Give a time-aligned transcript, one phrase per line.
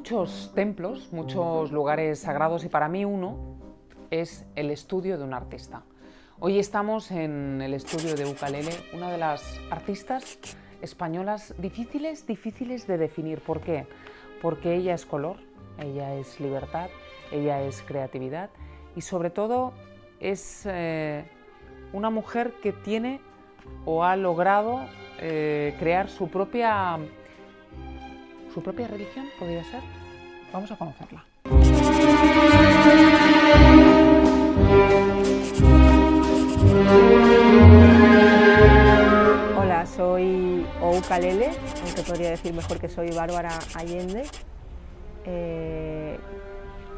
[0.00, 3.36] muchos templos, muchos lugares sagrados y para mí uno
[4.10, 5.82] es el estudio de un artista.
[6.38, 10.38] Hoy estamos en el estudio de Ukalele, una de las artistas
[10.80, 13.42] españolas difíciles, difíciles de definir.
[13.42, 13.86] ¿Por qué?
[14.40, 15.36] Porque ella es color,
[15.78, 16.88] ella es libertad,
[17.30, 18.48] ella es creatividad
[18.96, 19.74] y sobre todo
[20.18, 21.26] es eh,
[21.92, 23.20] una mujer que tiene
[23.84, 24.80] o ha logrado
[25.18, 26.98] eh, crear su propia,
[28.52, 29.80] su propia religión, podría ser.
[30.52, 31.24] Vamos a conocerla.
[39.56, 41.50] Hola, soy Oukalele,
[41.84, 44.24] aunque podría decir mejor que soy Bárbara Allende.
[45.24, 46.18] Eh,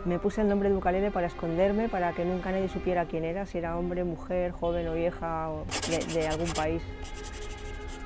[0.06, 3.44] me puse el nombre de Ukalele para esconderme, para que nunca nadie supiera quién era,
[3.44, 5.50] si era hombre, mujer, joven o vieja
[6.14, 6.82] de algún país.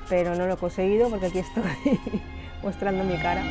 [0.09, 1.63] Pero no lo he conseguido porque aquí estoy
[2.63, 3.41] mostrando mi cara.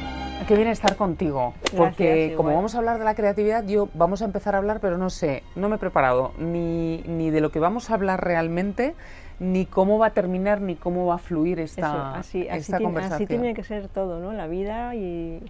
[0.47, 4.23] Qué bien estar contigo, porque Gracias, como vamos a hablar de la creatividad, yo vamos
[4.23, 7.51] a empezar a hablar, pero no sé, no me he preparado ni, ni de lo
[7.51, 8.95] que vamos a hablar realmente,
[9.41, 12.77] ni cómo va a terminar, ni cómo va a fluir esta, Eso, así, así, esta
[12.77, 13.17] tiene, conversación.
[13.17, 14.33] así tiene que ser todo, ¿no?
[14.33, 15.43] La vida y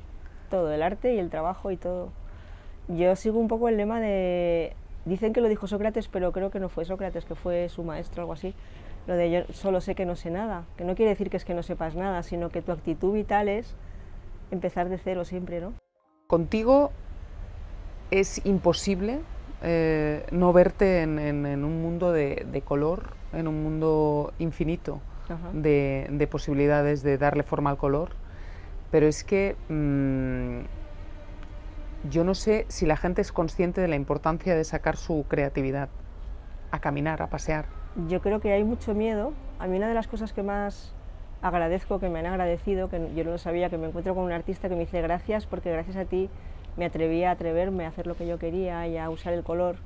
[0.50, 2.10] todo, el arte y el trabajo y todo.
[2.88, 4.74] Yo sigo un poco el lema de...
[5.04, 8.22] Dicen que lo dijo Sócrates, pero creo que no fue Sócrates, que fue su maestro
[8.22, 8.54] o algo así.
[9.06, 11.44] Lo de yo solo sé que no sé nada, que no quiere decir que es
[11.44, 13.74] que no sepas nada, sino que tu actitud vital es
[14.50, 15.72] empezar de cero siempre, ¿no?
[16.26, 16.90] Contigo
[18.10, 19.20] es imposible
[19.62, 25.00] eh, no verte en, en- en un mundo de, de color, en un mundo infinito
[25.52, 28.10] de posibilidades de darle forma al color,
[28.90, 30.60] pero es que mm,
[32.10, 35.88] yo no sé si la gente es consciente de la importancia de sacar su creatividad
[36.70, 37.66] a caminar, a pasear.
[38.08, 39.32] Yo creo que hay mucho miedo.
[39.58, 40.92] A mí una de las cosas que más
[41.42, 44.32] agradezco, que me han agradecido, que yo no lo sabía, que me encuentro con un
[44.32, 46.28] artista que me dice gracias porque gracias a ti
[46.76, 49.76] me atreví a atreverme a hacer lo que yo quería y a usar el color.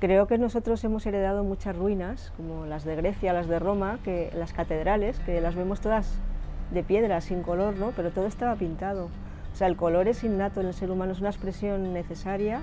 [0.00, 4.30] Creo que nosotros hemos heredado muchas ruinas, como las de Grecia, las de Roma, que
[4.34, 6.14] las catedrales, que las vemos todas
[6.70, 7.90] de piedra, sin color, ¿no?
[7.96, 9.06] pero todo estaba pintado.
[9.52, 12.62] O sea, el color es innato en el ser humano, es una expresión necesaria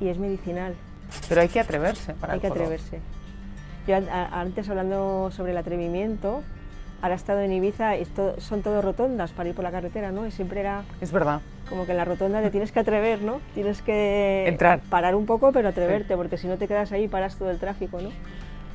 [0.00, 0.74] y es medicinal.
[1.28, 2.62] Pero hay que atreverse para Hay el que color.
[2.64, 3.00] atreverse.
[3.88, 6.42] Yo antes hablando sobre el atrevimiento,
[7.00, 8.06] ahora he estado en Ibiza y
[8.36, 10.26] son todo rotondas para ir por la carretera, ¿no?
[10.26, 11.40] Y siempre era Es verdad.
[11.70, 13.40] como que en la rotonda te tienes que atrever, ¿no?
[13.54, 14.80] Tienes que Entrar.
[14.90, 17.98] parar un poco, pero atreverte, porque si no te quedas ahí paras todo el tráfico,
[18.02, 18.10] ¿no?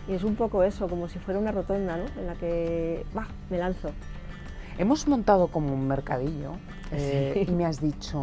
[0.07, 2.05] Y es un poco eso, como si fuera una rotonda, ¿no?
[2.19, 3.91] En la que, va, me lanzo.
[4.79, 6.53] Hemos montado como un mercadillo
[6.91, 7.51] eh, Sí.
[7.51, 8.19] y me has dicho,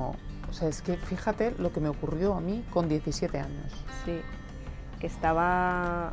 [0.50, 3.84] o sea, es que fíjate lo que me ocurrió a mí con 17 años.
[4.04, 4.20] Sí,
[4.98, 6.12] que estaba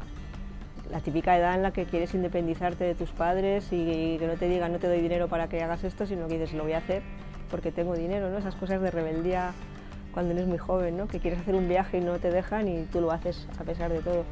[0.91, 4.47] la típica edad en la que quieres independizarte de tus padres y que no te
[4.47, 6.79] digan no te doy dinero para que hagas esto, sino que dices lo voy a
[6.79, 7.01] hacer
[7.49, 8.37] porque tengo dinero, ¿no?
[8.37, 9.53] Esas cosas de rebeldía
[10.13, 11.07] cuando eres muy joven, ¿no?
[11.07, 13.91] Que quieres hacer un viaje y no te dejan y tú lo haces a pesar
[13.91, 14.23] de todo.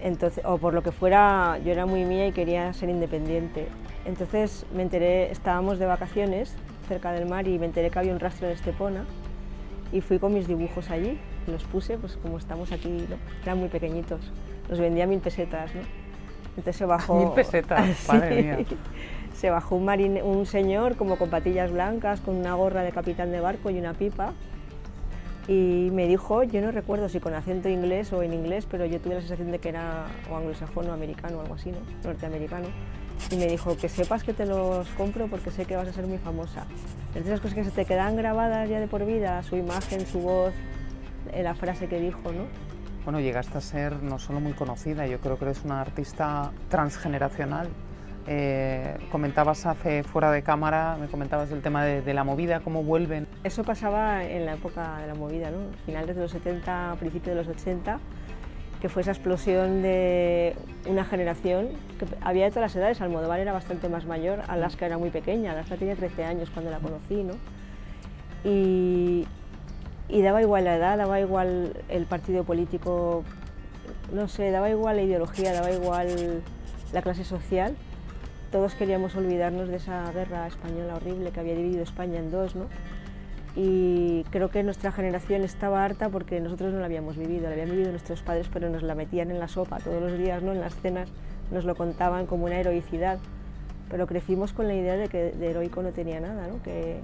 [0.00, 3.68] Entonces, o por lo que fuera, yo era muy mía y quería ser independiente.
[4.04, 6.54] Entonces me enteré, estábamos de vacaciones
[6.88, 9.04] cerca del mar y me enteré que había un rastro en Estepona
[9.92, 13.16] y fui con mis dibujos allí, los puse, pues como estamos aquí, ¿no?
[13.42, 14.20] eran muy pequeñitos,
[14.70, 15.82] los vendía mil pesetas, ¿no?
[16.50, 17.18] Entonces se bajó...
[17.18, 18.08] Mil pesetas, Sí.
[18.08, 18.58] madre mía.
[19.34, 23.30] Se bajó un, marine- un señor como con patillas blancas, con una gorra de capitán
[23.32, 24.32] de barco y una pipa,
[25.48, 29.00] y me dijo, yo no recuerdo si con acento inglés o en inglés, pero yo
[29.00, 31.78] tuve la sensación de que era o anglosajón o americano o algo así, ¿no?
[32.04, 32.68] norteamericano.
[33.30, 36.06] Y me dijo, que sepas que te los compro porque sé que vas a ser
[36.06, 36.64] muy famosa.
[37.08, 40.20] Entonces esas cosas que se te quedan grabadas ya de por vida, su imagen, su
[40.20, 40.52] voz,
[41.32, 42.44] eh, la frase que dijo, ¿no?
[43.04, 47.68] Bueno, llegaste a ser no solo muy conocida, yo creo que eres una artista transgeneracional.
[48.26, 52.82] Eh, comentabas hace fuera de cámara, me comentabas el tema de, de la movida, cómo
[52.82, 53.26] vuelven.
[53.42, 55.58] Eso pasaba en la época de la movida, ¿no?
[55.86, 57.98] finales de los 70, principios de los 80,
[58.80, 60.54] que fue esa explosión de
[60.86, 61.68] una generación
[61.98, 63.00] que había de todas las edades.
[63.00, 66.78] Almodóvar era bastante más mayor, Alaska era muy pequeña, Alaska tenía 13 años cuando la
[66.78, 67.34] conocí, ¿no?
[68.44, 69.26] Y,
[70.10, 73.22] y daba igual la edad, daba igual el partido político,
[74.12, 76.42] no sé, daba igual la ideología, daba igual
[76.92, 77.76] la clase social.
[78.50, 82.66] Todos queríamos olvidarnos de esa guerra española horrible que había dividido España en dos, ¿no?
[83.54, 87.70] Y creo que nuestra generación estaba harta porque nosotros no la habíamos vivido, la habían
[87.70, 90.52] vivido nuestros padres, pero nos la metían en la sopa todos los días, ¿no?
[90.52, 91.08] En las cenas
[91.52, 93.18] nos lo contaban como una heroicidad.
[93.88, 96.62] Pero crecimos con la idea de que de heroico no tenía nada, ¿no?
[96.62, 97.00] Que,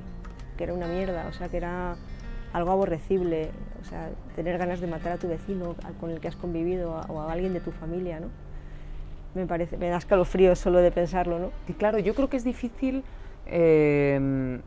[0.57, 1.97] que era una mierda, o sea, que era
[2.53, 3.51] algo aborrecible,
[3.81, 7.21] o sea, tener ganas de matar a tu vecino con el que has convivido o
[7.21, 8.29] a alguien de tu familia, ¿no?
[9.35, 11.51] Me parece, me da escalofríos solo de pensarlo, ¿no?
[11.69, 13.05] Y claro, yo creo que es difícil
[13.47, 14.59] eh,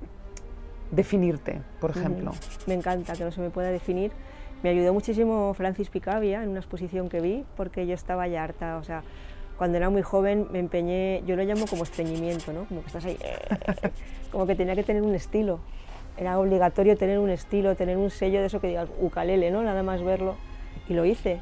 [0.91, 2.31] definirte, por ejemplo?
[2.67, 4.11] Me encanta que no se me pueda definir.
[4.63, 8.77] Me ayudó muchísimo Francis Picabia en una exposición que vi porque yo estaba ya harta,
[8.77, 9.03] o sea,
[9.57, 12.65] cuando era muy joven me empeñé, yo lo llamo como estreñimiento, ¿no?
[12.65, 13.17] Como que estás ahí,
[14.31, 15.59] como que tenía que tener un estilo.
[16.19, 19.63] Era obligatorio tener un estilo, tener un sello de eso que diga ukalele, ¿no?
[19.63, 20.35] Nada más verlo.
[20.89, 21.39] Y lo hice,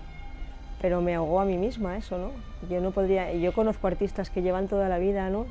[0.79, 2.29] pero me ahogó a mí misma eso, ¿no?
[2.69, 5.47] Yo no podría, yo conozco artistas que llevan toda la vida, ¿no?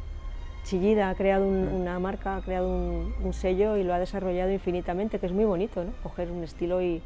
[0.62, 5.18] Chillida ha creado una marca, ha creado un, un, sello y lo ha desarrollado infinitamente,
[5.18, 5.90] que es muy bonito, ¿no?
[6.04, 7.02] Coger un estilo y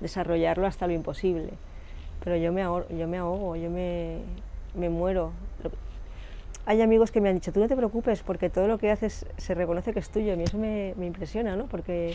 [0.00, 1.50] desarrollarlo hasta lo imposible.
[2.24, 4.18] Pero yo me ahogo, yo me, ahogo, yo me,
[4.74, 5.32] me muero.
[6.68, 9.24] Hay amigos que me han dicho, tú no te preocupes porque todo lo que haces
[9.38, 10.34] se reconoce que es tuyo.
[10.34, 11.64] A mí eso me, me impresiona, ¿no?
[11.64, 12.14] Porque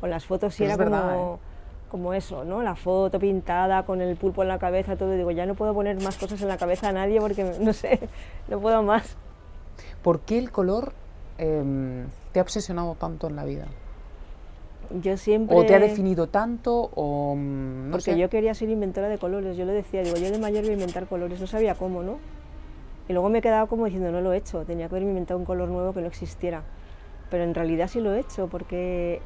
[0.00, 1.86] con las fotos sí era como, ¿eh?
[1.88, 2.64] como eso, ¿no?
[2.64, 5.12] La foto pintada con el pulpo en la cabeza, todo.
[5.12, 8.00] Digo, ya no puedo poner más cosas en la cabeza a nadie porque, no sé,
[8.48, 9.16] no puedo más.
[10.02, 10.94] ¿Por qué el color
[11.38, 13.68] eh, te ha obsesionado tanto en la vida?
[15.00, 15.56] Yo siempre...
[15.56, 16.90] ¿O te ha definido tanto?
[16.96, 18.18] O, mm, no Porque sé.
[18.18, 20.74] yo quería ser inventora de colores, yo le decía, digo, yo de mayor voy a
[20.74, 22.18] inventar colores, no sabía cómo, ¿no?
[23.08, 25.38] Y luego me he quedado como diciendo, no lo he hecho, tenía que haber inventado
[25.38, 26.62] un color nuevo que no existiera.
[27.30, 29.20] Pero en realidad sí lo he hecho, porque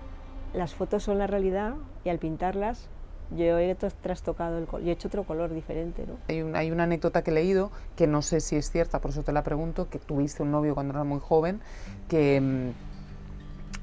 [0.54, 1.74] las fotos son la realidad
[2.04, 2.88] y al pintarlas
[3.30, 6.14] yo he trastocado el color, yo he hecho otro color diferente, ¿no?
[6.28, 9.10] Hay, un, hay una anécdota que he leído, que no sé si es cierta, por
[9.10, 11.60] eso te la pregunto, que tuviste un novio cuando eras muy joven,
[12.08, 12.96] que mm,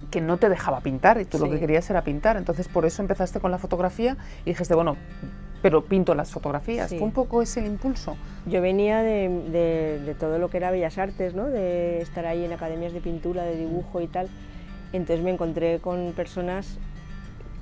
[0.10, 1.44] que no te dejaba pintar y tú sí.
[1.44, 2.38] lo que querías era pintar.
[2.38, 4.96] Entonces por eso empezaste con la fotografía y dijiste, bueno,
[5.63, 6.89] pero pinto las fotografías.
[6.89, 6.98] Sí.
[6.98, 8.18] ¿Fue un poco ese impulso?
[8.45, 11.48] Yo venía de, de, de, todo lo que era Bellas Artes, ¿no?
[11.48, 14.27] de estar ahí en academias de pintura, de dibujo y tal.
[14.92, 16.77] Entonces me encontré con personas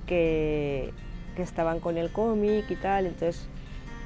[0.08, 0.92] que,
[1.36, 3.06] que estaban con el cómic y tal.
[3.06, 3.48] Entonces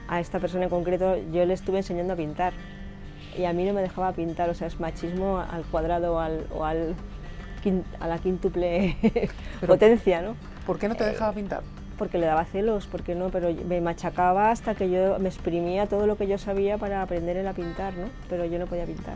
[0.10, 2.52] a esta persona en concreto yo le estuve enseñando a pintar.
[3.38, 6.66] Y a mí no me dejaba pintar, o sea, es machismo al cuadrado al, o
[6.66, 6.96] al
[8.00, 8.96] a la quíntuple
[9.66, 10.36] potencia, ¿no?
[10.68, 11.64] ¿Por qué no te dejaba eh, pintar?
[11.98, 16.08] Porque le daba celos, porque no, pero me machacaba hasta que yo me exprimía todo
[16.08, 18.10] lo que yo sabía para aprender a pintar, ¿no?
[18.30, 19.16] Pero yo no podía pintar.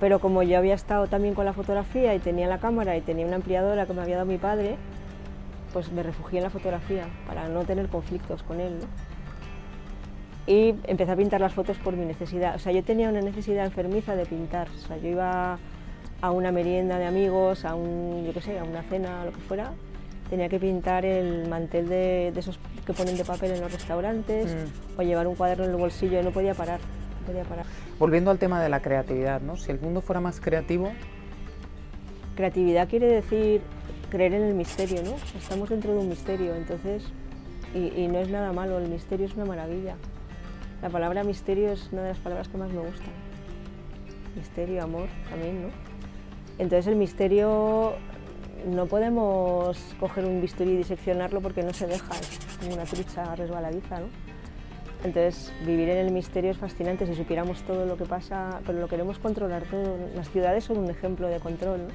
[0.00, 3.26] Pero como yo había estado también con la fotografía y tenía la cámara y tenía
[3.26, 4.76] una ampliadora que me había dado mi padre,
[5.72, 8.86] pues me refugié en la fotografía para no tener conflictos con él, ¿no?
[10.46, 12.56] Y empecé a pintar las fotos por mi necesidad.
[12.56, 14.68] O sea, yo tenía una necesidad enfermiza de pintar.
[14.68, 15.58] O sea, yo iba
[16.20, 19.40] a una merienda de amigos, a un, yo qué sé, a una cena, lo que
[19.40, 19.72] fuera,
[20.30, 24.46] tenía que pintar el mantel de, de esos que ponen de papel en los restaurantes
[24.46, 25.00] mm.
[25.00, 26.78] o llevar un cuaderno en el bolsillo, no podía parar,
[27.20, 27.66] no podía parar.
[27.98, 29.56] Volviendo al tema de la creatividad, ¿no?
[29.56, 30.92] Si el mundo fuera más creativo...
[32.36, 33.60] Creatividad quiere decir
[34.08, 35.16] creer en el misterio, ¿no?
[35.36, 37.04] Estamos dentro de un misterio, entonces,
[37.74, 39.96] y, y no es nada malo, el misterio es una maravilla.
[40.80, 43.10] La palabra misterio es una de las palabras que más me gustan.
[44.36, 45.68] Misterio, amor, también, ¿no?
[46.58, 47.94] Entonces el misterio
[48.66, 54.00] no podemos coger un bisturí y diseccionarlo porque no se deja, es una trucha resbaladiza,
[54.00, 54.06] ¿no?
[55.02, 58.88] Entonces vivir en el misterio es fascinante, si supiéramos todo lo que pasa, pero lo
[58.88, 59.96] queremos controlar todo.
[60.14, 61.94] Las ciudades son un ejemplo de control, ¿no?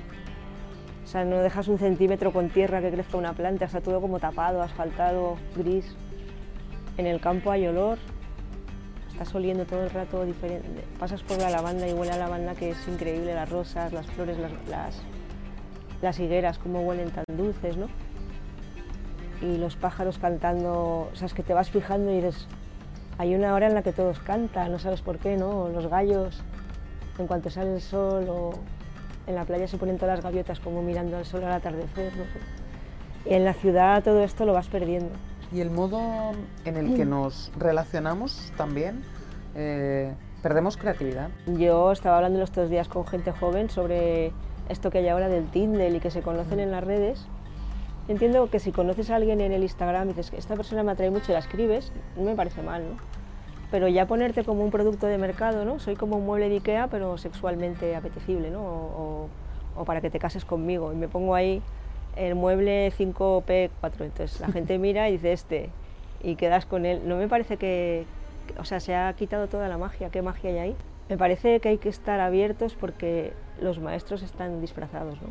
[1.03, 4.19] O sea, no dejas un centímetro con tierra que crezca una planta, está todo como
[4.19, 5.95] tapado, asfaltado, gris.
[6.97, 7.99] En el campo hay olor,
[9.11, 10.83] estás oliendo todo el rato diferente.
[10.97, 14.37] Pasas por la lavanda y huele a lavanda que es increíble, las rosas, las flores,
[14.39, 15.03] las, las,
[16.01, 17.87] las higueras, cómo huelen tan dulces, ¿no?
[19.41, 22.47] Y los pájaros cantando, o sea, es que te vas fijando y dices,
[23.17, 25.69] hay una hora en la que todos cantan, no sabes por qué, ¿no?
[25.69, 26.41] Los gallos,
[27.17, 28.51] en cuanto sale el sol, o
[29.27, 32.23] en la playa se ponen todas las gaviotas como mirando al sol al atardecer, ¿no?
[33.29, 35.09] Y en la ciudad todo esto lo vas perdiendo.
[35.51, 36.31] Y el modo
[36.65, 39.03] en el que nos relacionamos también,
[39.55, 41.29] eh, perdemos creatividad.
[41.47, 44.31] Yo estaba hablando los dos días con gente joven sobre
[44.69, 47.25] esto que hay ahora del Tinder y que se conocen en las redes.
[48.07, 50.91] Entiendo que si conoces a alguien en el Instagram y dices que esta persona me
[50.91, 52.97] atrae mucho y la escribes, no me parece mal, ¿no?
[53.71, 55.79] Pero ya ponerte como un producto de mercado, ¿no?
[55.79, 58.61] Soy como un mueble de Ikea, pero sexualmente apetecible, ¿no?
[58.61, 59.29] O,
[59.75, 60.93] o, o para que te cases conmigo.
[60.93, 61.63] Y me pongo ahí
[62.15, 63.69] el mueble 5P4.
[64.01, 65.69] Entonces la gente mira y dice este
[66.21, 67.01] y quedas con él.
[67.05, 68.05] No me parece que,
[68.57, 70.09] o sea, se ha quitado toda la magia.
[70.09, 70.75] ¿Qué magia hay ahí?
[71.09, 75.29] Me parece que hay que estar abiertos porque los maestros están disfrazados, ¿no?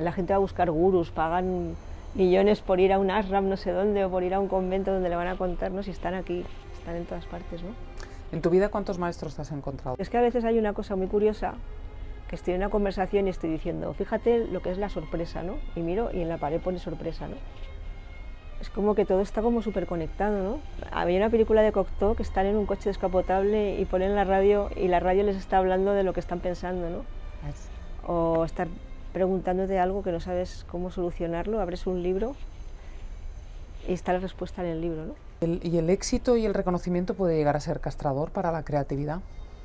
[0.00, 1.76] La gente va a buscar gurús, pagan
[2.14, 4.92] millones por ir a un ashram no sé dónde o por ir a un convento
[4.92, 5.82] donde le van a contar, ¿no?
[5.82, 6.44] Si están aquí,
[6.76, 7.70] están en todas partes, ¿no?
[8.32, 9.96] ¿En tu vida cuántos maestros te has encontrado?
[9.98, 11.54] Es que a veces hay una cosa muy curiosa
[12.28, 15.56] que estoy en una conversación y estoy diciendo, fíjate lo que es la sorpresa, ¿no?
[15.74, 17.36] Y miro y en la pared pone sorpresa, ¿no?
[18.60, 20.58] Es como que todo está como súper conectado, ¿no?
[20.92, 24.68] Había una película de Cocteau que están en un coche descapotable y ponen la radio
[24.76, 27.04] y la radio les está hablando de lo que están pensando, ¿no?
[28.06, 28.68] O estar
[29.12, 32.36] preguntándote algo que no sabes cómo solucionarlo, abres un libro
[33.88, 35.06] y está la respuesta en el libro.
[35.06, 35.14] ¿no?
[35.62, 39.20] ¿Y el éxito y el reconocimiento puede llegar a ser castrador para la creatividad?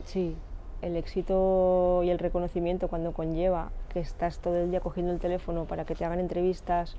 [0.06, 0.36] Sí,
[0.82, 5.66] el éxito y el reconocimiento cuando conlleva que estás todo el día cogiendo el teléfono
[5.66, 6.96] para que te hagan entrevistas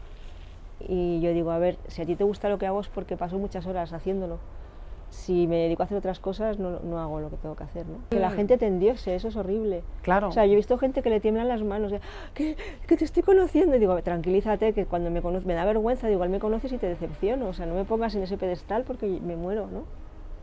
[0.81, 3.17] y yo digo, a ver, si a ti te gusta lo que hago es porque
[3.17, 4.39] paso muchas horas haciéndolo
[5.11, 7.87] si me dedico a hacer otras cosas, no, no, hago lo que tengo que hacer,
[7.87, 7.99] ¿no?
[8.11, 8.35] Que la mm.
[8.35, 9.83] gente te endiose, eso es horrible.
[10.03, 10.29] Claro.
[10.29, 11.93] O sea, yo he visto gente que le tiemblan las manos,
[12.35, 12.57] que,
[12.87, 16.17] que te estoy conociendo, y digo, tranquilízate, que cuando me conoces, me da vergüenza, digo,
[16.19, 19.07] igual me conoces y te decepciono, o sea, no me pongas en ese pedestal porque
[19.07, 19.85] me muero, ¿no?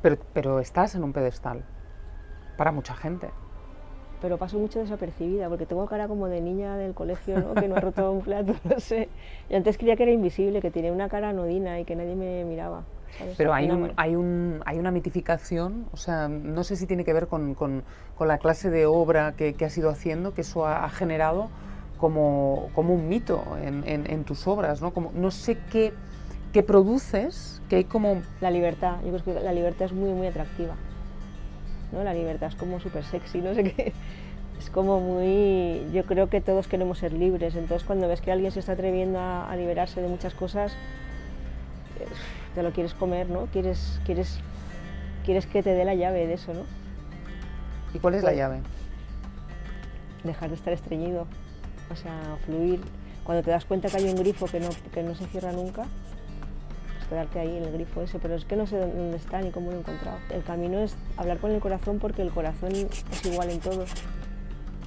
[0.02, 1.64] Pero, pero estás en un pedestal,
[2.58, 3.30] para mucha gente.
[4.24, 7.56] Pero paso mucho desapercibida, porque tengo cara como de niña del colegio, ¿no?
[7.56, 9.10] que no ha roto un plato, no sé.
[9.50, 12.46] Y antes creía que era invisible, que tenía una cara anodina y que nadie me
[12.46, 12.84] miraba.
[13.38, 17.12] Pero hay, un, hay, un, hay una mitificación, o sea, no sé si tiene que
[17.12, 17.84] ver con, con,
[18.16, 21.50] con la clase de obra que, que has ido haciendo, que eso ha, generado
[21.98, 24.94] como, como, un mito en, en, tus obras, ¿no?
[24.94, 25.92] Como, no sé qué,
[26.54, 28.22] qué produces, que hay como...
[28.40, 30.76] La libertad, yo creo que la libertad es muy, muy atractiva,
[31.94, 32.04] ¿no?
[32.04, 33.94] La libertad es como súper sexy, no sé qué...
[34.60, 35.88] Es como muy...
[35.92, 39.20] Yo creo que todos queremos ser libres, entonces cuando ves que alguien se está atreviendo
[39.20, 40.74] a, a liberarse de muchas cosas
[42.56, 43.48] te lo quieres comer, ¿no?
[43.48, 44.40] Quieres, quieres,
[45.26, 46.62] quieres que te dé la llave de eso, ¿no?
[47.94, 48.62] ¿Y cuál es la llave?
[50.24, 51.28] Dejar de estar estreñido,
[51.92, 52.82] o sea, fluir.
[53.24, 55.84] Cuando te das cuenta que hay un grifo que no, que no se cierra nunca,
[55.84, 56.03] pues
[57.06, 59.72] quedarte ahí en el grifo ese, pero es que no sé dónde está ni cómo
[59.72, 60.18] lo he encontrado.
[60.30, 63.86] El camino es hablar con el corazón porque el corazón es igual en todo.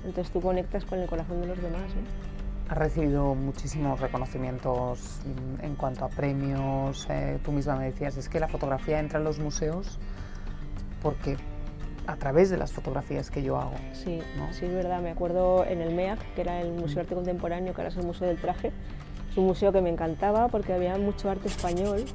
[0.05, 1.83] Entonces tú conectas con el corazón de los demás.
[1.95, 2.71] ¿no?
[2.71, 5.21] Has recibido muchísimos reconocimientos
[5.63, 7.07] en cuanto a premios.
[7.11, 9.99] Eh, tú misma me decías, es que la fotografía entra en los museos
[11.03, 11.37] porque
[12.07, 13.75] a través de las fotografías que yo hago.
[13.93, 14.21] Sí,
[14.53, 15.01] sí es verdad.
[15.01, 17.97] Me acuerdo en el MEAC, que era el Museo de Arte Contemporáneo, que ahora es
[17.97, 18.73] el Museo del Traje.
[19.37, 22.07] Es un museo que me encantaba porque había mucho arte español,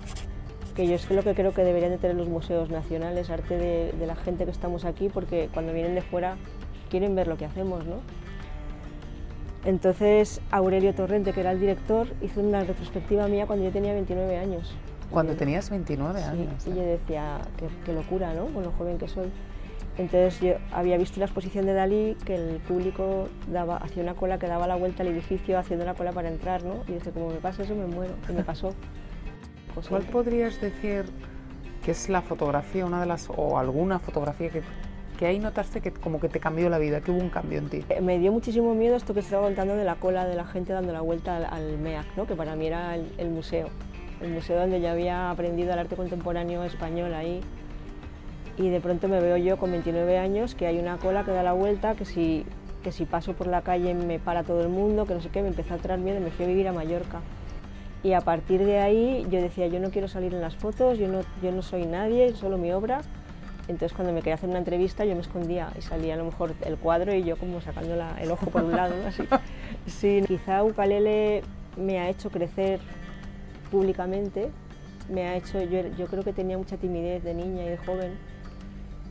[0.75, 3.91] que yo es lo que creo que deberían de tener los museos nacionales, arte de,
[3.91, 6.37] de la gente que estamos aquí, porque cuando vienen de fuera
[6.89, 7.97] quieren ver lo que hacemos, ¿no?
[9.65, 14.37] Entonces Aurelio Torrente, que era el director, hizo una retrospectiva mía cuando yo tenía 29
[14.37, 14.73] años.
[15.11, 16.65] Cuando tenías 29 años.
[16.65, 17.37] Y yo decía,
[17.85, 18.47] qué, locura, ¿no?
[18.47, 19.29] Con lo joven que soy.
[19.97, 24.39] Entonces yo había visto la exposición de Dalí que el público daba, hacía una cola
[24.39, 26.83] que daba la vuelta al edificio haciendo la cola para entrar, ¿no?
[26.87, 28.13] Y dice, como me pasa eso, me muero.
[28.29, 28.73] Y me pasó.
[29.89, 31.05] ¿Cuál podrías decir
[31.83, 34.61] que es la fotografía, una de las, o alguna fotografía que
[35.21, 37.69] que ahí notaste que como que te cambió la vida, que hubo un cambio en
[37.69, 37.85] ti.
[37.89, 40.73] Eh, me dio muchísimo miedo esto que estaba contando de la cola de la gente
[40.73, 42.25] dando la vuelta al, MEAC, ¿no?
[42.25, 43.69] que para mí era el, museo,
[44.19, 47.41] el museo donde yo había aprendido el arte contemporáneo español ahí.
[48.57, 51.43] Y de pronto me veo yo con 29 años que hay una cola que da
[51.43, 52.45] la vuelta, que si,
[52.83, 55.41] que si paso por la calle me para todo el mundo, que no sé qué,
[55.41, 57.21] me empezó a traer miedo y me fui a vivir a Mallorca.
[58.03, 61.07] Y a partir de ahí yo decía, yo no quiero salir en las fotos, yo
[61.07, 63.01] no, yo no soy nadie, solo mi obra
[63.67, 66.53] entonces cuando me quería hacer una entrevista yo me escondía y salía a lo mejor
[66.65, 69.23] el cuadro y yo como sacando el ojo por un lado, así.
[69.87, 71.41] Sí, quizá Ukalele
[71.77, 72.79] me ha hecho crecer
[73.71, 74.51] públicamente,
[75.09, 78.11] me ha hecho, yo, yo creo que tenía mucha timidez de niña y de joven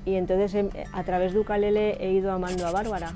[0.05, 3.13] y entonces em, a través de Ukalele he ido amando a Bárbara,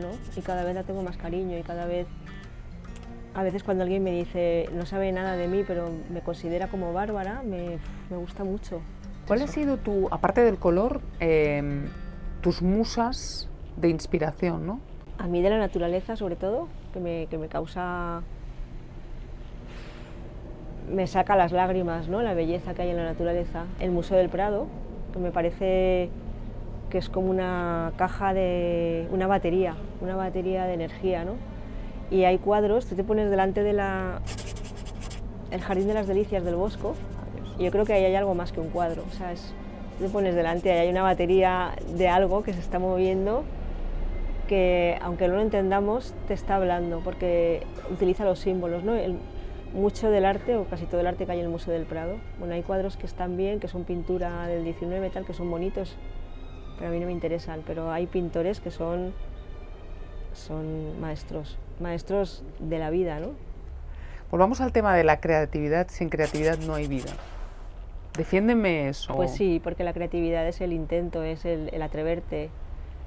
[0.00, 0.08] ¿no?
[0.36, 2.06] Y cada vez la tengo más cariño y cada vez
[3.34, 6.92] a veces cuando alguien me dice, no sabe nada de mí, pero me considera como
[6.92, 7.78] Bárbara, me,
[8.10, 8.80] me gusta mucho.
[9.26, 11.86] ¿Cuál ha sido tu, aparte del color, em,
[12.42, 14.80] tus musas de inspiración, no?
[15.18, 18.22] A mí de la naturaleza, sobre todo, que me, que me causa...
[20.92, 22.20] me saca las lágrimas, ¿no?
[22.22, 23.64] La belleza que hay en la naturaleza.
[23.78, 24.66] El Museo del Prado,
[25.12, 26.10] que me parece
[26.92, 29.08] que es como una caja de...
[29.10, 31.36] una batería, una batería de energía, ¿no?
[32.10, 34.20] Y hay cuadros, tú te pones delante de la...
[35.50, 36.94] el Jardín de las Delicias del Bosco,
[37.58, 39.32] yo creo que ahí hay algo más que un cuadro, o sea,
[39.98, 43.44] te pones delante y hay una batería de algo que se está moviendo
[44.46, 48.92] que aunque no lo entendamos te está hablando porque utiliza los símbolos, ¿no?
[49.72, 52.16] mucho del arte o casi todo el arte que hay en el Museo del Prado.
[52.38, 55.96] Bueno, hay cuadros que están bien, que son pintura del 19 tal, que son bonitos,
[56.76, 59.12] pero a mí no me interesan, pero hay pintores que son
[60.34, 63.30] son maestros, maestros de la vida, ¿no?
[64.30, 65.88] Volvamos al tema de la creatividad.
[65.90, 67.10] Sin creatividad no hay vida.
[68.16, 69.14] Defiéndeme eso.
[69.14, 72.50] Pues sí, porque la creatividad es el intento, es el, atreverte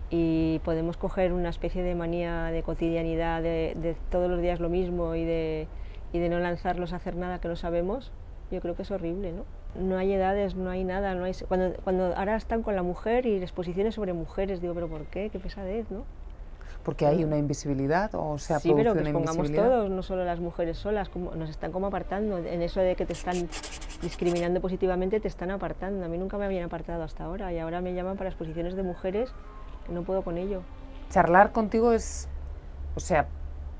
[0.10, 5.16] y podemos coger una especie de manía de cotidianidad, de, todos los días lo mismo
[5.16, 5.68] y de,
[6.14, 8.12] y de no lanzarlos a hacer nada que no sabemos,
[8.52, 9.46] yo creo que es horrible, ¿no?
[9.80, 11.34] No hay edades, no hay nada, no hay...
[11.48, 15.30] Cuando, cuando ahora están con la mujer y exposiciones sobre mujeres, digo, pero ¿por qué?
[15.30, 16.04] Qué pesadez, ¿no?
[16.86, 20.24] Porque hay una invisibilidad o se ha sí, pero que una pongamos todos, no solo
[20.24, 22.38] las mujeres solas, como nos están como apartando.
[22.38, 23.50] En eso de que te están
[24.04, 26.06] discriminando positivamente, te están apartando.
[26.06, 28.84] A mí nunca me habían apartado hasta ahora y ahora me llaman para exposiciones de
[28.84, 29.34] mujeres
[29.88, 30.62] que no puedo con ello.
[31.10, 32.30] Charlar contigo es,
[32.96, 33.26] o sea,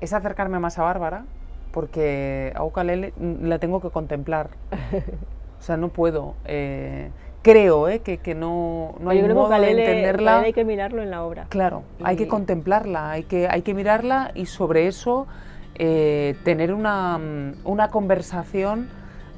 [0.00, 1.26] es acercarme más a Bárbara
[1.70, 4.50] porque a Ukalele la tengo que contemplar.
[5.66, 6.36] O sea, no puedo.
[6.44, 7.10] eh,
[7.42, 10.42] creo eh, que, que no, no hay modo de entenderla.
[10.42, 11.46] hay que mirarlo en la obra.
[11.48, 15.26] Claro, hay que Y- contemplarla, hay que, hay que mirarla y sobre eso
[15.74, 18.88] eh, tener una, mm, una conversación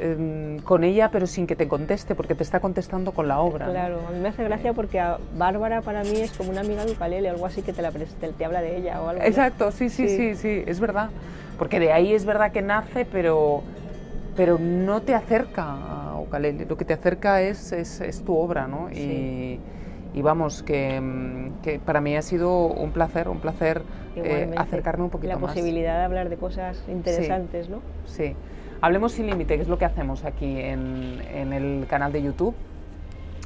[0.00, 3.64] em, con ella, pero sin que te conteste, porque te está contestando con la obra.
[3.64, 3.72] ¿no?
[3.72, 6.84] Claro, a mí me hace gracia porque a Bárbara para mí es como una amiga
[6.84, 9.22] de ukalele o algo así que te, la te, te habla de ella o algo.
[9.22, 9.26] ¿no?
[9.26, 10.36] Exacto, sí, sí, sí, Sí.
[10.36, 11.08] sí, es verdad.
[11.58, 13.62] Porque de ahí es verdad que nace, pero,
[14.36, 16.07] pero no te acerca
[16.68, 18.90] Lo que te acerca es, es, es tu obra, ¿no?
[18.90, 19.58] Y,
[20.14, 23.82] y vamos, que, que para mí ha sido un placer, un placer
[24.16, 25.50] eh, acercarme un poquito La más.
[25.52, 27.80] posibilidad de hablar de cosas interesantes, ¿no?
[28.06, 28.34] Sí.
[28.80, 32.54] Hablemos sin límite, que es lo que hacemos aquí en, en el canal de YouTube.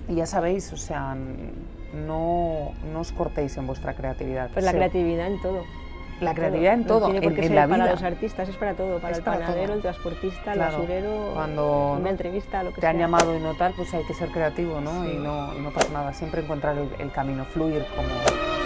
[0.09, 1.17] Y ya sabéis, o sea,
[1.95, 4.51] no, no os cortéis en vuestra creatividad.
[4.53, 5.63] Pues la creatividad en todo.
[6.23, 7.93] La creatividad en No todo, por en, la para vida.
[7.93, 9.75] los artistas, es para todo, para Es el para panadero, todo.
[9.77, 10.61] el transportista, Claro.
[10.77, 14.05] el basurero, Cuando una entrevista, lo que te han llamado y no tal, pues hay
[14.05, 15.03] que ser creativo, ¿no?
[15.05, 15.11] Sí.
[15.15, 18.09] Y no, y no pasa nada, siempre encontrar el, el camino, fluir como,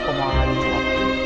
[0.06, 1.25] como.